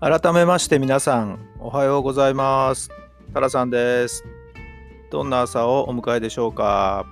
[0.00, 2.88] 改めまして皆さんおはようございます。
[3.34, 4.24] タラさんです。
[5.10, 7.04] どんな朝をお迎えでしょうか？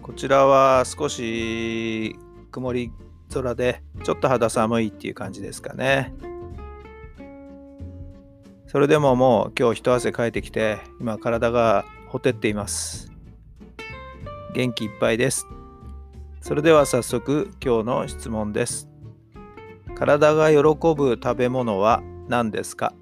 [0.00, 2.14] こちらは少し
[2.52, 2.92] 曇り
[3.34, 6.14] 空でちょっと肌寒いっていう感じですかね。
[8.68, 13.10] それでももう今日一汗かいてきて今体がほてっています。
[14.54, 15.48] 元気いっぱいです。
[16.40, 18.87] それでは早速今日の質問です。
[19.98, 20.58] 体が喜
[20.94, 22.94] ぶ食べ物は何ですか？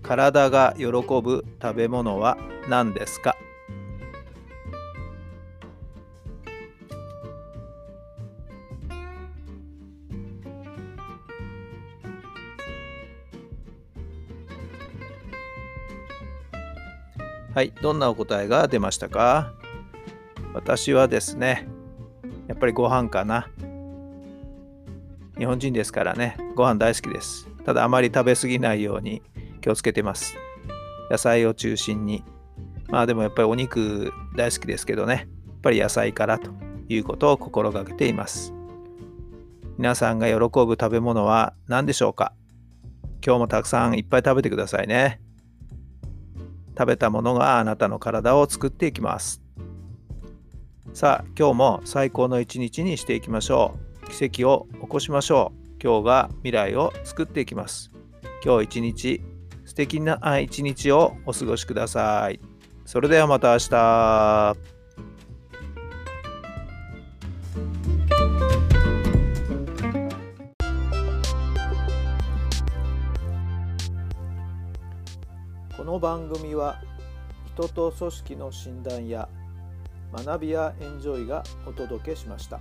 [0.00, 3.36] 体が喜ぶ食べ物は何ですか？
[17.54, 19.52] はい、どんなお答えが出ましたか？
[20.54, 21.66] 私はですね、
[22.46, 23.48] やっぱりご飯かな。
[25.38, 27.48] 日本人ですからね、ご飯大好きです。
[27.64, 29.22] ただあまり食べ過ぎないように
[29.60, 30.36] 気をつけてます。
[31.10, 32.22] 野菜を中心に。
[32.88, 36.50] まあでもやっぱりお肉大好きですけどね、やっぱり野菜からと
[36.88, 38.54] いうことを心がけています。
[39.76, 42.32] 皆さんが喜ぶ食べ物は何でしょうか？
[43.26, 45.20] 今日もたくさんいっぱい食べてくださいね。
[46.78, 49.42] 食べたものがあなたの体を作っていきます。
[50.92, 53.93] さあ、今日も最高の一日にしていきましょう。
[54.14, 55.82] 奇跡を起こしましょう。
[55.82, 57.90] 今日が未来を作っていきます。
[58.44, 59.20] 今日一日、
[59.64, 62.38] 素敵な一日をお過ごしください。
[62.84, 64.56] それではまた明日。
[75.76, 76.80] この番組は
[77.52, 79.28] 人と組織の診断や
[80.12, 82.60] 学びやエンジョイがお届けしました。